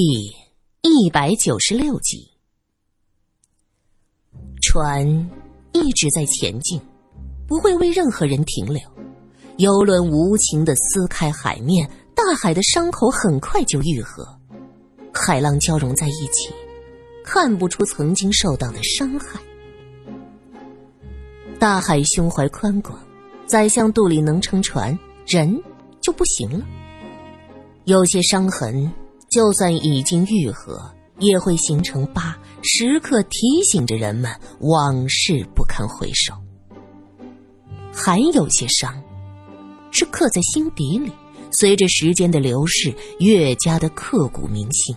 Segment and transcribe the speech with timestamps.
[0.00, 0.32] 第
[0.82, 2.30] 一百九十六集，
[4.62, 5.04] 船
[5.72, 6.80] 一直在前进，
[7.48, 8.80] 不会为任何人停留。
[9.56, 14.24] 游轮无情的撕开海面，大海的伤口很快就愈合，
[15.12, 16.54] 海浪交融在一起，
[17.24, 19.40] 看不出曾经受到的伤害。
[21.58, 22.96] 大海胸怀宽广，
[23.48, 24.96] 宰相肚里能撑船，
[25.26, 25.60] 人
[26.00, 26.64] 就不行了。
[27.82, 28.88] 有些伤痕。
[29.28, 34.30] 就算已经愈合，也会形成疤，时刻提醒着人们
[34.60, 36.32] 往事不堪回首。
[37.92, 38.94] 还有些伤，
[39.90, 41.12] 是刻在心底里，
[41.50, 44.96] 随着时间的流逝，越加的刻骨铭心。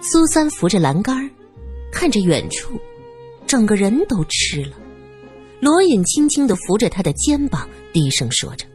[0.00, 1.30] 苏三扶着栏杆，
[1.90, 2.78] 看着远处，
[3.46, 4.76] 整个人都吃了。
[5.60, 8.66] 罗隐轻轻的扶着他的肩膀，低声说着：“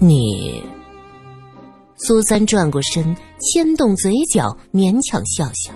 [0.00, 0.60] 你。”
[1.96, 5.72] 苏三转过身，牵动嘴角，勉强笑笑。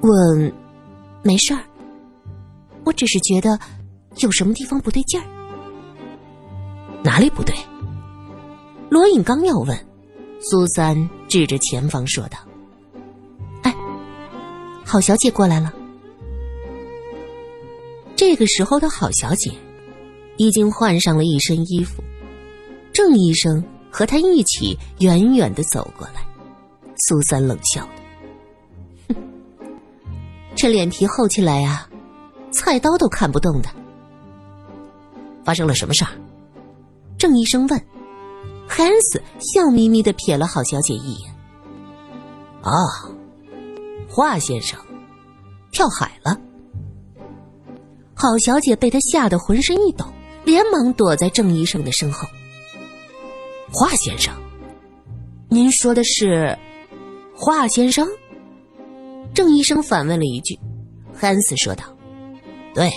[0.00, 0.08] 我
[1.22, 1.60] 没事儿，
[2.84, 3.58] 我只是觉得
[4.18, 5.26] 有什么地方不对劲儿。
[7.02, 7.54] 哪里不对？
[8.88, 9.76] 罗隐刚要问，
[10.40, 12.38] 苏三指着前方说道
[13.62, 13.74] ：“哎，
[14.84, 15.72] 郝小姐过来了。”
[18.14, 19.50] 这个时候的郝小姐
[20.36, 22.02] 已经换上了一身衣服。
[22.92, 26.26] 郑医生和他一起远远的走过来，
[26.96, 27.88] 苏三冷笑
[29.08, 29.16] ：“哼，
[30.54, 31.88] 这脸皮厚起来呀，
[32.50, 33.68] 菜刀都看不动的。”
[35.44, 36.10] 发生了什么事儿？
[37.18, 37.80] 郑医生问。
[38.68, 41.34] 汉斯笑眯眯的瞥了郝小姐一眼
[42.62, 42.72] ：“啊，
[44.08, 44.78] 华先生
[45.72, 46.40] 跳海了。”
[48.14, 50.06] 郝小姐被他吓得浑身一抖，
[50.44, 52.26] 连忙躲在郑医生的身后。
[53.74, 54.34] 华先生，
[55.48, 56.56] 您说的是
[57.34, 58.06] 华先生？
[59.34, 60.58] 郑医生反问了一句。
[61.14, 61.84] 汉斯说道
[62.74, 62.92] ：“对，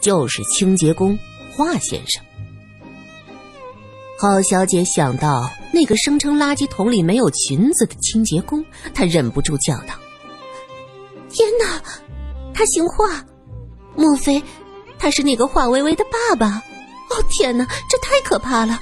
[0.00, 1.18] 就是清洁工
[1.56, 2.22] 华先生。”
[4.16, 8.64] 郝小姐想到那个声称垃圾桶里没有裙子的清洁工，
[8.94, 9.94] 她忍不住叫道
[11.30, 11.82] ：“天哪，
[12.54, 13.24] 他姓华，
[13.96, 14.40] 莫非
[15.00, 16.58] 他是那个华薇薇的爸爸？
[17.10, 18.80] 哦天哪，这太可怕了！”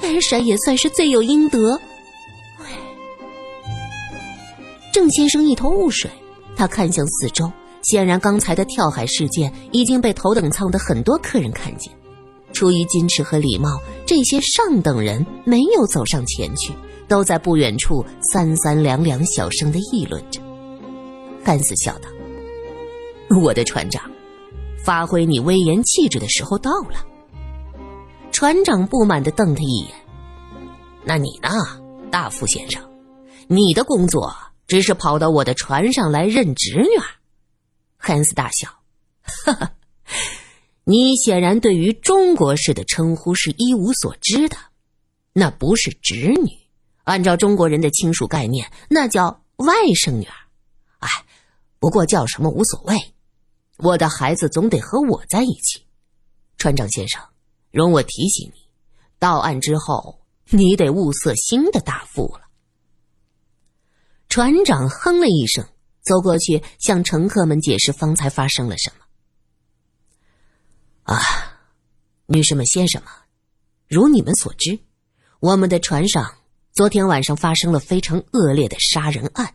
[0.00, 1.78] 艾莎也算是罪有应得。
[4.92, 6.10] 郑先生一头雾水，
[6.56, 7.50] 他看向四周，
[7.82, 11.92] 显然刚才的跳海事件已经被头等舱的很多客人看见。
[12.52, 16.72] 出于矜持和礼貌，这些上等人没有走上前去，
[17.06, 20.40] 都在不远处三三两两小声的议论着。
[21.44, 22.08] 汉斯笑道
[23.40, 24.02] ：“我的船长，
[24.82, 27.04] 发挥你威严气质的时候到了。”
[28.38, 29.92] 船长不满的瞪他一眼
[31.04, 31.50] ：“那你呢，
[32.08, 32.80] 大副先生？
[33.48, 34.32] 你的工作
[34.68, 36.88] 只是跑到我的船上来认侄女？”
[37.98, 38.68] 汉斯大笑
[39.44, 39.72] ：“哈哈，
[40.84, 44.56] 你显然对于中国式的称呼是一无所知的。
[45.32, 46.48] 那不是侄女，
[47.02, 50.34] 按照中国人的亲属概念，那叫外甥女儿。
[51.00, 51.08] 哎，
[51.80, 52.96] 不过叫什么无所谓，
[53.78, 55.82] 我的孩子总得和我在一起。”
[56.56, 57.20] 船长先生。
[57.70, 58.60] 容我提醒你，
[59.18, 60.20] 到岸之后，
[60.50, 62.48] 你得物色新的大副了。
[64.28, 65.66] 船长哼了一声，
[66.02, 69.04] 走过去向乘客们解释方才发生了什么。
[71.14, 71.18] 啊，
[72.26, 73.10] 女士们、先生们，
[73.86, 74.78] 如你们所知，
[75.40, 76.36] 我们的船上
[76.72, 79.54] 昨天晚上发生了非常恶劣的杀人案。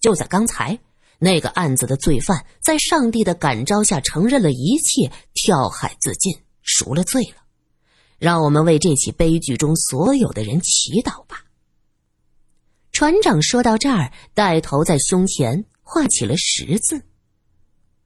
[0.00, 0.78] 就在刚才，
[1.18, 6.36] 那个案子的罪犯在上帝的感召下承认了一切，跳海自尽。
[6.62, 7.42] 赎了罪了，
[8.18, 11.44] 让我们为这起悲剧中所有的人祈祷吧。
[12.92, 17.04] 船长说到这儿，带头在胸前画起了十字。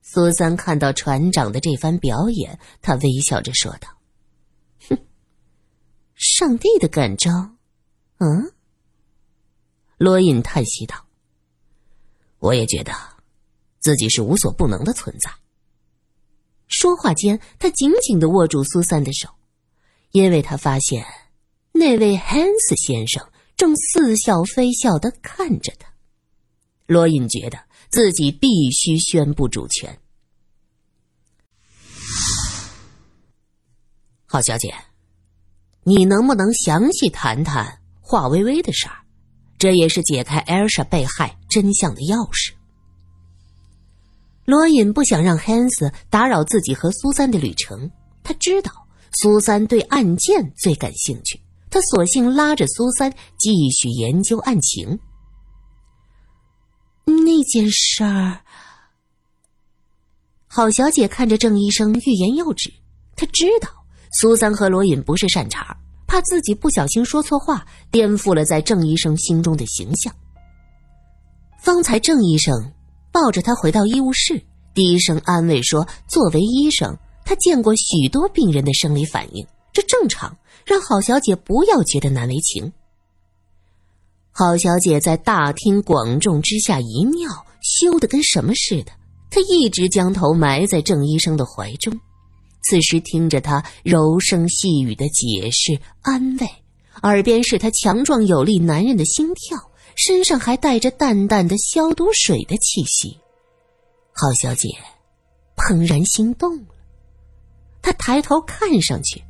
[0.01, 3.89] 苏三看到船长的这番表演，他微笑着说道
[4.89, 4.99] ：“哼，
[6.15, 7.31] 上帝的感召，
[8.19, 8.53] 嗯。”
[9.99, 11.07] 罗隐叹息道
[12.39, 12.93] ：“我也觉得
[13.81, 15.31] 自己是无所不能的存在。”
[16.69, 19.29] 说话间，他紧紧的握住苏三的手，
[20.11, 21.05] 因为他发现
[21.73, 23.25] 那位汉斯先生
[23.57, 25.89] 正似笑非笑的看着他。
[26.87, 27.59] 罗隐觉得
[27.89, 29.99] 自己必须宣布主权。
[34.27, 34.75] 郝小姐，
[35.85, 38.99] 你能不能详细谈谈华薇薇的事儿？
[39.57, 42.53] 这也是解开艾莎被害真相的钥匙。
[44.47, 47.91] 罗隐不想让汉斯打扰自己和苏三的旅程。
[48.23, 48.73] 他知道
[49.13, 51.39] 苏三对案件最感兴趣，
[51.69, 54.99] 他他索性拉着苏三继续研究案情。
[57.05, 58.41] 那件事儿，
[60.47, 62.73] 郝小姐看着郑医生欲言又止，
[63.15, 63.69] 她知道
[64.11, 65.77] 苏三和罗隐不是善茬，
[66.07, 70.11] 怕自己不小心说错话，颠覆了在郑医生心中的形象。
[71.61, 72.73] 方才郑医生
[73.17, 74.43] 抱着他回到医务室，
[74.75, 80.37] 低声安慰说：“作为医生，他见过许多病人的生理反应，这正常，
[80.67, 82.71] 让郝小姐不要觉得难为情。”
[84.33, 87.31] 郝小姐在大庭广众之下一尿，
[87.63, 88.93] 羞得跟什么似的。
[89.31, 91.99] 她一直将头埋在郑医生的怀中，
[92.65, 96.47] 此时听着他柔声细语的解释安慰，
[97.03, 99.59] 耳边是他强壮有力男人的心跳。
[99.97, 103.19] 身上还带着淡淡的消毒水的气息，
[104.13, 104.69] 郝小姐
[105.57, 106.75] 怦然心动了。
[107.81, 109.23] 她抬头看上去，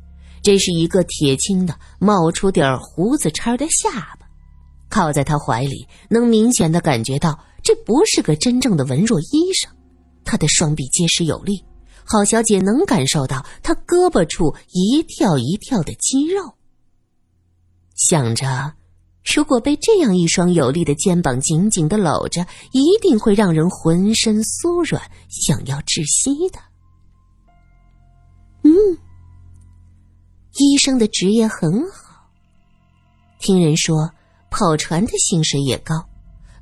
[0.43, 4.27] 这是一个铁青的、冒出点胡子茬的下巴。
[4.89, 9.71] 靠在他怀里，能明显的感觉到这不是个真正的文弱医生。
[10.25, 11.63] 他的双臂结实有力，
[12.03, 16.53] 郝小姐能感受到他胳膊处一跳一跳的肌肉。
[17.95, 18.76] 想着。
[19.35, 26.59] 如果被这样一双有力的肩膀紧紧的搂着，一定会让人浑身酥软，想要窒息的。
[28.63, 28.71] 嗯，
[30.57, 32.29] 医生的职业很好。
[33.39, 34.09] 听人说，
[34.49, 36.07] 跑船的薪水也高，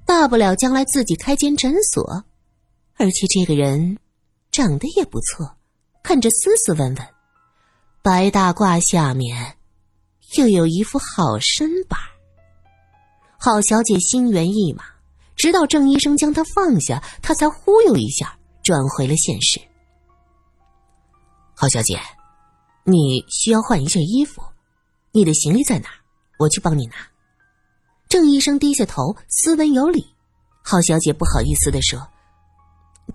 [0.05, 2.25] 大不了将来自己开间诊所。
[2.97, 3.97] 而且这个人
[4.51, 5.55] 长得也不错，
[6.01, 7.07] 看着斯斯文文，
[8.01, 9.55] 白大褂下面
[10.35, 11.99] 又有一副好身板。
[13.45, 14.83] 郝小姐心猿意马，
[15.35, 19.61] 直到郑医生将她放下，她才忽悠一下转回了现实。
[21.53, 21.99] 郝小姐，
[22.85, 24.41] 你需要换一件衣服，
[25.11, 25.89] 你的行李在哪？
[26.39, 26.95] 我去帮你拿。
[28.09, 30.07] 郑医生低下头，斯文有礼。
[30.63, 31.99] 郝小姐不好意思的说：“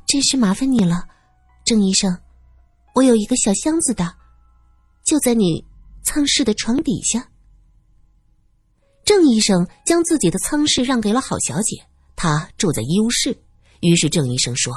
[0.06, 1.08] 真是麻烦你了，
[1.64, 2.16] 郑医生，
[2.94, 4.14] 我有一个小箱子的，
[5.02, 5.66] 就在你
[6.04, 7.26] 舱室的床底下。”
[9.10, 11.82] 郑医生将自己的舱室让给了郝小姐，
[12.14, 13.36] 她住在医务室。
[13.80, 14.72] 于是郑医生说：“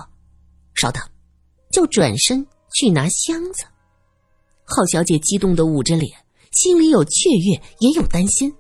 [0.74, 1.04] 稍等。”
[1.72, 2.44] 就转身
[2.74, 3.64] 去拿箱子。
[4.64, 6.12] 郝小姐激动的捂着脸，
[6.52, 8.52] 心里有雀跃，也有担心。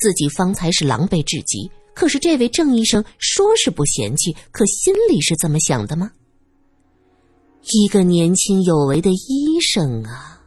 [0.00, 6.10] 自己方才是狼狈至极，可是这位郑医生说是不嫌弃，可心里是这么想的吗？
[7.64, 10.40] 一个年轻有为的医生啊，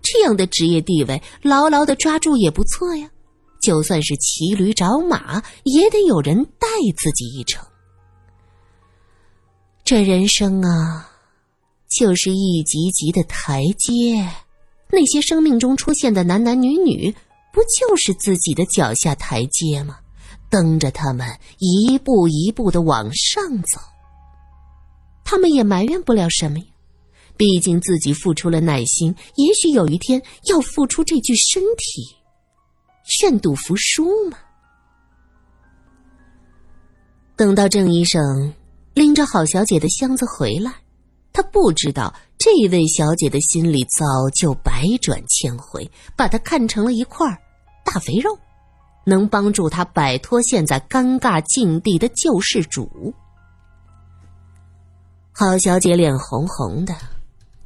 [0.00, 3.10] 这样的职业地位，牢牢的抓住也不错呀。
[3.64, 6.68] 就算是骑驴找马，也得有人带
[6.98, 7.64] 自己一程。
[9.82, 11.10] 这人生啊，
[11.88, 14.28] 就是一级级的台阶。
[14.90, 17.10] 那些生命中出现的男男女女，
[17.54, 19.96] 不就是自己的脚下台阶吗？
[20.50, 21.26] 等着他们
[21.58, 23.80] 一步一步的往上走。
[25.24, 26.66] 他们也埋怨不了什么呀，
[27.36, 32.14] 毕竟自己付出了耐心，也许有一天要付出这具身体。
[33.22, 34.38] 愿赌服输吗？
[37.36, 38.54] 等到郑医生
[38.94, 40.72] 拎着郝小姐的箱子回来，
[41.32, 44.04] 他不知道这位小姐的心里早
[44.34, 47.26] 就百转千回，把她看成了一块
[47.84, 48.38] 大肥肉，
[49.04, 53.12] 能帮助他摆脱现在尴尬境地的救世主。
[55.32, 56.94] 郝小姐脸红红的，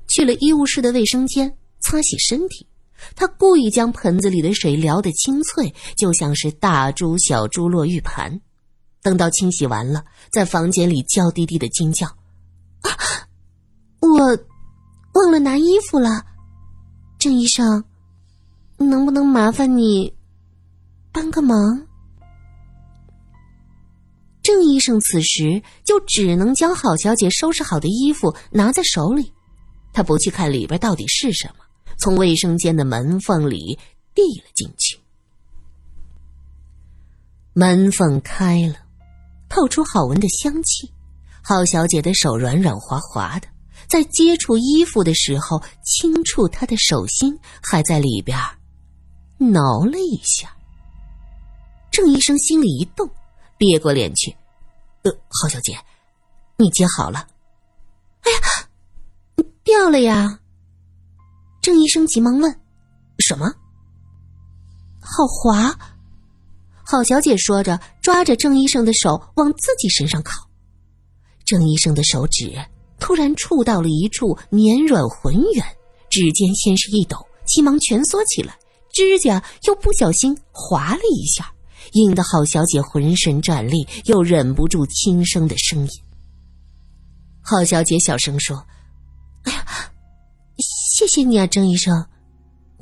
[0.08, 2.66] 去了医务室的卫生间擦洗身体。
[3.14, 8.40] 他故意将盆子里的水撩得清脆，就像是大珠小珠落玉盘。
[9.02, 12.06] 等到清洗完了，在房间里娇滴滴的惊叫
[12.82, 12.90] ：“啊，
[14.00, 14.18] 我
[15.14, 16.24] 忘了拿衣服了，
[17.18, 17.84] 郑医生，
[18.76, 20.12] 能不能麻烦你
[21.12, 21.86] 帮个忙？”
[24.42, 29.32] 郑医生此时就只能将郝小姐收拾好的衣服拿在手里，
[29.92, 31.64] 他不去看里边到底是什么。
[31.98, 33.78] 从卫生间的门缝里
[34.14, 34.98] 递了进去，
[37.52, 38.76] 门缝开了，
[39.48, 40.90] 透出好闻的香气。
[41.42, 43.48] 郝小姐的手软软滑滑的，
[43.88, 48.38] 在接触衣服的时候轻触她的手心，还在里边
[49.38, 50.54] 挠了一下。
[51.90, 53.08] 郑医生心里一动，
[53.56, 54.30] 别过脸去
[55.02, 55.78] ：“呃，郝小姐，
[56.56, 57.26] 你接好了。”
[58.22, 60.37] 哎呀，掉了呀！
[61.68, 62.50] 郑医生急忙问
[63.20, 63.44] ：“什么？
[65.02, 65.78] 好滑！”
[66.82, 70.32] 郝小姐说着，抓着郑医生的手往自己身上靠。
[71.44, 72.54] 郑医生的手指
[72.98, 75.62] 突然触到了一处绵软浑圆，
[76.08, 78.58] 指尖先是一抖，急忙蜷缩起来，
[78.90, 81.52] 指甲又不小心划了一下，
[81.92, 85.90] 引得郝小姐浑身战栗，又忍不住轻声的声音。
[87.42, 88.66] 郝小姐小声说：“，
[90.98, 92.06] 谢谢你啊，郑医生，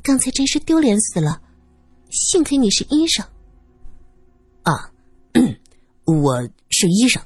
[0.01, 1.39] 刚才真是丢脸死了，
[2.09, 3.23] 幸亏你是医生。”
[4.65, 4.91] 啊，
[6.03, 7.21] 我是医生。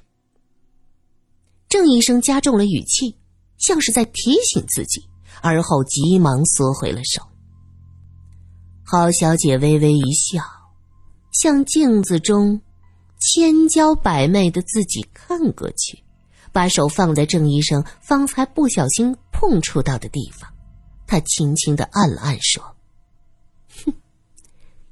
[1.70, 3.16] 郑医生加重了语气，
[3.58, 5.08] 像是在提醒自己，
[5.42, 7.26] 而后急忙缩回了手。
[8.84, 10.44] 郝小姐微微一笑，
[11.32, 12.60] 向镜子中
[13.18, 16.04] 千娇百媚的自己看过去，
[16.52, 20.51] 把手放在郑医生方才不小心碰触到的地方，
[21.12, 22.64] 他轻轻的按了按，说
[23.84, 23.94] ：“哼，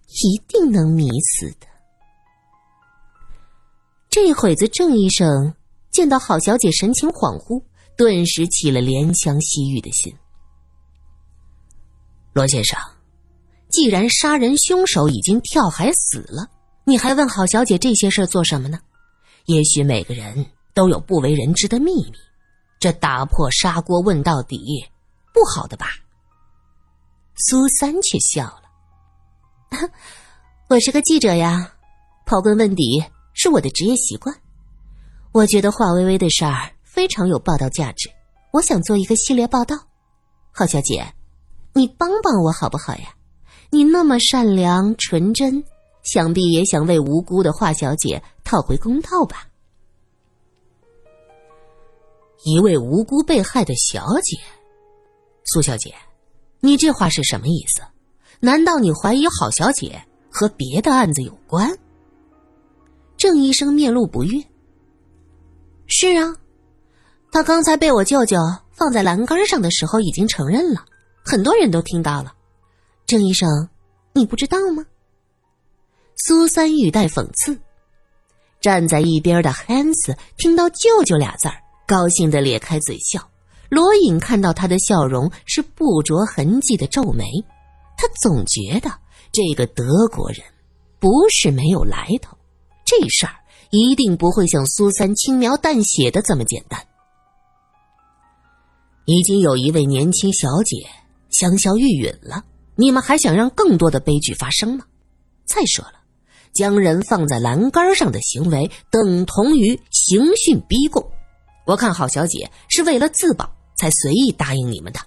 [0.05, 1.67] 一定能迷死的。”
[4.11, 5.55] 这会子，郑医生。
[5.91, 7.63] 见到郝小姐神情恍惚，
[7.95, 10.13] 顿时起了怜香惜玉的心。
[12.33, 12.77] 罗先生，
[13.69, 16.49] 既然杀人凶手已经跳海死了，
[16.83, 18.77] 你还问郝小姐这些事做什么呢？
[19.45, 22.13] 也许每个人都有不为人知的秘密，
[22.77, 24.85] 这打破砂锅问到底，
[25.33, 25.87] 不好的吧？
[27.41, 28.63] 苏三却笑了
[30.67, 31.71] ：“我是个记者呀，
[32.25, 33.01] 刨根问底
[33.33, 34.35] 是我的职业习惯。”
[35.31, 38.09] 我觉得华微微的事儿非常有报道价值，
[38.51, 39.77] 我想做一个系列报道。
[40.51, 41.13] 郝小姐，
[41.73, 43.15] 你帮帮我好不好呀？
[43.69, 45.63] 你那么善良纯真，
[46.03, 49.47] 想必也想为无辜的华小姐讨回公道吧？
[52.43, 54.37] 一位无辜被害的小姐，
[55.45, 55.95] 苏小姐，
[56.61, 57.81] 你这话是什么意思？
[58.41, 61.77] 难道你怀疑郝小姐和别的案子有关？
[63.17, 64.41] 郑医生面露不悦。
[65.87, 66.35] 是啊，
[67.31, 68.37] 他刚才被我舅舅
[68.71, 70.85] 放在栏杆上的时候已经承认了，
[71.23, 72.33] 很多人都听到了。
[73.05, 73.69] 郑医生，
[74.13, 74.85] 你不知道吗？
[76.15, 77.59] 苏三语带讽刺。
[78.61, 81.55] 站在一边的汉斯听到“舅舅”俩字儿，
[81.87, 83.28] 高兴的咧开嘴笑。
[83.69, 87.25] 罗隐看到他的笑容是不着痕迹的皱眉，
[87.97, 88.91] 他总觉得
[89.31, 90.41] 这个德国人
[90.99, 92.37] 不是没有来头，
[92.85, 93.33] 这事儿。
[93.71, 96.83] 一定不会像苏三轻描淡写的这么简单。
[99.05, 100.87] 已经有一位年轻小姐
[101.29, 102.43] 香消玉殒了，
[102.75, 104.85] 你们还想让更多的悲剧发生吗？
[105.45, 105.99] 再说了，
[106.51, 111.07] 将人放在栏杆上的行为等同于刑讯逼供。
[111.67, 114.99] 我看郝小姐是为了自保才随意答应你们的。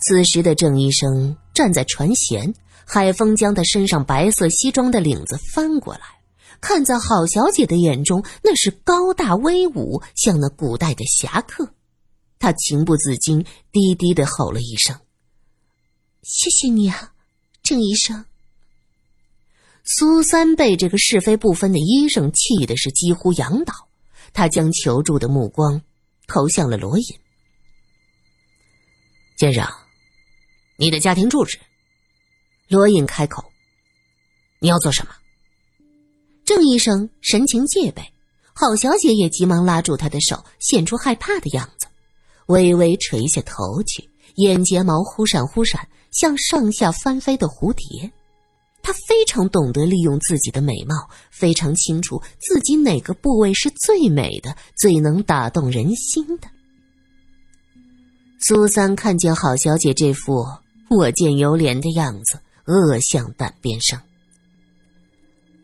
[0.00, 2.52] 此时的郑医生站在船舷，
[2.84, 6.00] 海风将他身上白色西装的领子翻过来。
[6.60, 11.72] 看在郝小姐的眼中，那是高大威武，像那古代的侠客。
[12.40, 14.96] 他情不自禁，低低的吼了一声
[16.22, 17.12] ：“谢谢你啊，
[17.62, 18.24] 郑医生。”
[19.84, 23.72] 苏三被这个是非不分的医生气的是几乎仰倒，
[24.32, 25.80] 他将求助的目光
[26.26, 27.04] 投向了罗隐
[29.38, 29.64] 先生
[30.76, 31.56] ：“你的家庭住址？”
[32.66, 33.44] 罗隐开口
[34.58, 35.12] ：“你要做什么？”
[36.44, 38.02] 郑医生神情戒备，
[38.52, 41.86] 郝小姐也急忙拉住他的手，显出害怕的样子，
[42.46, 48.10] 微微垂下头去，眼睫毛忽闪忽闪，像上下翻飞的蝴蝶。
[48.82, 56.48] 她非常懂得利用自己的美貌，非常清楚自己哪个部位是最美的，最能打动人心的。
[58.48, 60.42] 苏三看见郝小姐这副
[60.88, 64.00] 我见犹怜的样子，恶向胆边生。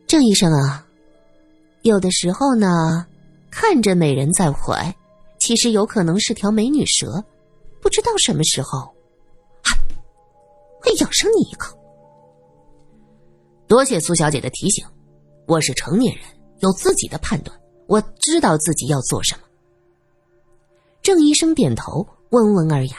[0.07, 0.87] 郑医生啊，
[1.81, 3.07] 有的时候呢，
[3.51, 4.95] 看着美人在怀，
[5.39, 7.25] 其实有可能是条美女蛇，
[7.81, 8.81] 不知道什么时候，
[9.63, 9.73] 啊，
[10.83, 11.75] 会咬上你一口。
[13.67, 14.85] 多谢苏小姐的提醒，
[15.47, 16.27] 我是成年人，
[16.59, 19.41] 有自己的判断，我知道自己要做什么。
[21.01, 22.97] 郑医生点头，温文尔雅。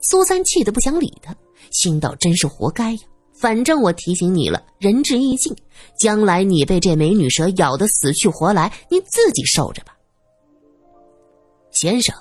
[0.00, 1.34] 苏三气得不想理他，
[1.70, 2.98] 心道真是活该呀。
[3.34, 5.54] 反正我提醒你了，仁至义尽。
[5.98, 9.96] 将来你被这美女蛇咬得死去活来，你自己受着吧。
[11.70, 12.14] 先生，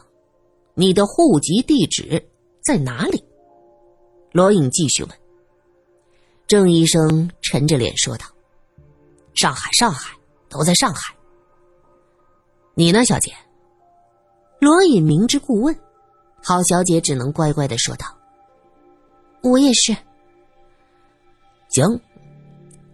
[0.75, 2.24] 你的户籍地址
[2.63, 3.24] 在哪里？
[4.32, 5.12] 罗颖继续问。
[6.46, 8.25] 郑医生沉着脸说道
[9.34, 10.16] ：“上海，上海，
[10.50, 11.16] 都在上海。
[12.75, 13.32] 你呢，小姐？”
[14.62, 15.75] 罗颖明知故问，
[16.48, 18.06] 郝小姐只能乖乖的说道
[19.44, 19.94] ：“我也是。”
[21.68, 22.00] 行，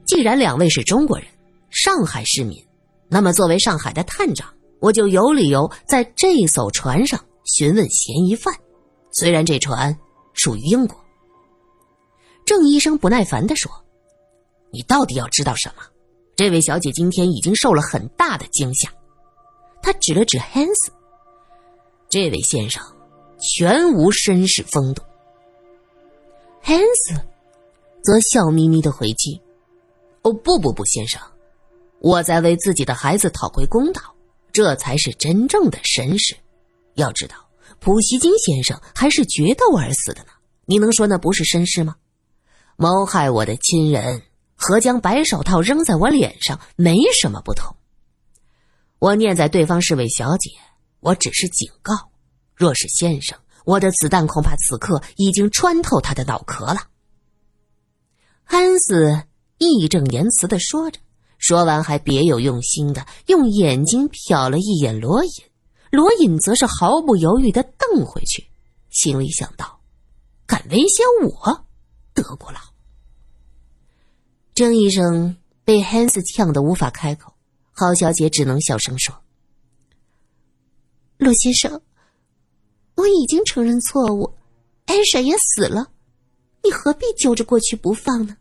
[0.07, 1.27] 既然两位是中国人，
[1.69, 2.57] 上海市民，
[3.07, 8.51] 那么作为上海的探长，我就有理由在这艘船上询问嫌疑犯。
[9.12, 9.95] 虽然这船
[10.33, 11.00] 属于英国。
[12.48, 13.72] 郑医生不耐烦的说
[14.74, 15.83] ：“你到底要知道什么？
[16.36, 18.89] 这位小姐今天已经受了很大的惊吓。”
[19.83, 20.91] 他指了指汉斯。
[22.10, 22.83] 这位先生
[23.43, 25.03] 全无绅士风度。
[26.62, 27.13] 汉斯
[28.01, 29.41] 则笑眯眯的回击
[30.23, 31.21] ：“哦，不不不，先生，
[32.00, 34.01] 我在为自己的孩子讨回公道，
[34.51, 36.35] 这才是真正的绅士。
[36.95, 37.35] 要知道，
[37.79, 40.29] 普希金先生还是决斗而死的呢。
[40.65, 41.95] 你能说那不是绅士吗？
[42.77, 44.21] 谋害我的亲人
[44.55, 47.75] 和将白手套扔在我脸上没什么不同。
[49.00, 50.50] 我念在对方是位小姐。”
[51.03, 51.93] 我只是警告，
[52.55, 56.88] 若是先生，我的子弹恐怕此刻已经穿透他的脑壳了。
[58.43, 59.24] 汉斯
[59.57, 61.00] 义正言辞的说着，
[61.38, 65.31] 说完还别有用心的用眼睛瞟了一眼罗隐，
[65.91, 68.48] 罗隐则是毫不犹豫的瞪回去，
[68.89, 69.79] 心里想到：
[70.45, 71.65] 敢威胁我，
[72.13, 72.60] 得过劳。
[74.53, 77.33] 郑医生被汉斯呛得无法开口，
[77.72, 79.15] 郝小姐只能小声说。
[81.17, 81.81] 陆先生，
[82.95, 84.33] 我已经承认错误，
[84.85, 85.88] 艾莎也死了，
[86.63, 88.38] 你何必揪着过去不放呢？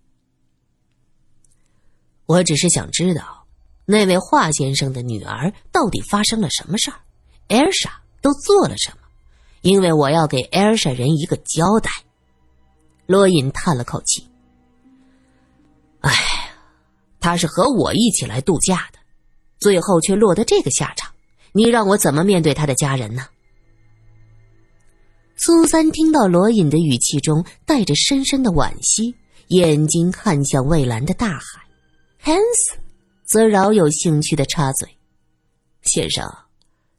[2.27, 3.47] 我只是想知道，
[3.85, 6.97] 那位华先生的女儿到底发生了什么事儿，
[7.49, 9.09] 艾莎都做了什么，
[9.63, 11.91] 因为我要给艾莎人一个交代。
[13.07, 14.27] 罗隐叹了口气
[16.01, 16.13] ：“哎，
[17.21, 18.99] 他是和我一起来度假的，
[19.59, 21.13] 最后却落得这个下场。”
[21.55, 23.27] 你让我怎么面对他的家人呢？
[25.45, 29.13] 苏三听到罗隐的语气中带着深深的惋惜，
[29.49, 31.67] 眼睛看向蔚蓝的大海。
[32.17, 32.79] 汉斯
[33.25, 34.89] 则饶有兴趣的插嘴
[35.83, 36.33] ：“先生，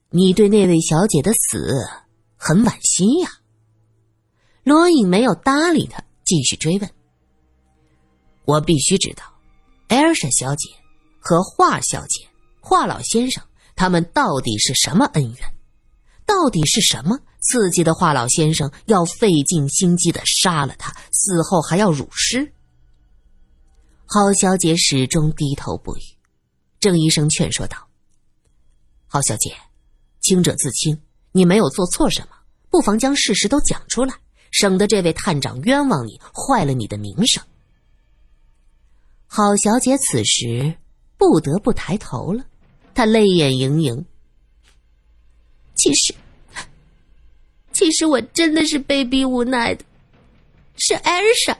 [0.10, 1.88] 你对那位小姐的死
[2.36, 3.30] 很惋惜呀？”
[4.66, 6.90] 罗隐没有搭理他，继续追问
[8.44, 9.24] ：“我必须知道，
[9.88, 10.70] 艾尔莎小姐
[11.18, 12.28] 和华小姐、
[12.60, 13.42] 华老先生。”
[13.74, 15.54] 他们到底是什么恩怨？
[16.26, 22.54] 到底是什么刺激的华老先生要费尽心机的杀了他，死后还要辱尸？
[24.06, 26.02] 郝小姐始终低头不语。
[26.80, 27.78] 郑医生劝说道
[29.08, 29.56] ：“郝小姐，
[30.20, 31.02] 清者自清，
[31.32, 32.36] 你没有做错什么，
[32.70, 34.14] 不妨将事实都讲出来，
[34.52, 37.44] 省得这位探长冤枉你，坏了你的名声。”
[39.28, 40.78] 郝小姐此时
[41.18, 42.46] 不得不抬头了。
[42.94, 44.06] 她泪眼盈盈。
[45.76, 46.14] 其实，
[47.74, 49.84] 其实我真的是被逼无奈的。
[50.78, 51.58] 是艾尔莎，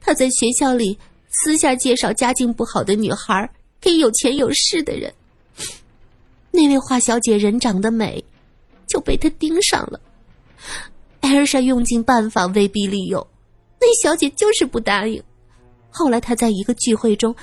[0.00, 0.98] 她在学校里
[1.30, 3.48] 私下介绍家境不好的女孩
[3.80, 5.12] 给有钱有势的人。
[6.50, 8.22] 那位华小姐人长得美，
[8.86, 10.00] 就被她盯上了。
[11.20, 13.26] 艾尔莎用尽办法威逼利诱，
[13.80, 15.22] 那小姐就是不答应。
[15.90, 17.34] 后来她在一个聚会中，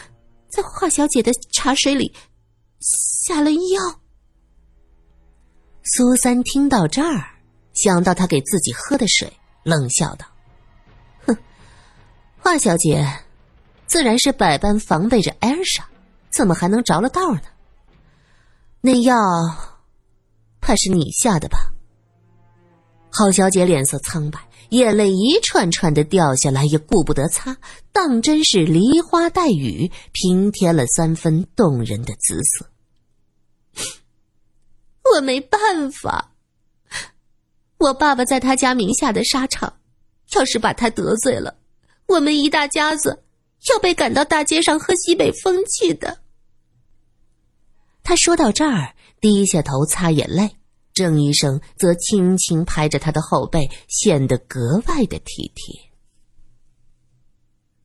[0.49, 2.11] 在华小姐的茶水里。
[2.81, 3.99] 下了药。
[5.83, 7.25] 苏三听到这儿，
[7.73, 9.32] 想到他给自己喝的水，
[9.63, 10.25] 冷笑道
[11.25, 11.38] ：“哼，
[12.38, 13.08] 华小姐
[13.86, 15.88] 自然是百般防备着艾尔莎，
[16.29, 17.41] 怎么还能着了道呢？
[18.82, 19.15] 那药，
[20.62, 21.71] 怕是你下的吧？”
[23.12, 27.58] 郝小姐脸色苍白，眼泪一串串的掉下来，也顾不得擦，
[27.91, 32.69] 当真是梨花带雨，平添了三分动人的姿色。
[35.15, 36.28] 我没办法，
[37.79, 39.73] 我爸爸在他家名下的沙场，
[40.35, 41.55] 要是把他得罪了，
[42.07, 43.23] 我们一大家子
[43.71, 46.19] 要被赶到大街上喝西北风去的。
[48.03, 50.57] 他说到这儿，低下头擦眼泪，
[50.93, 55.88] 郑医生则轻轻拍着他的后背，显得格外的体贴。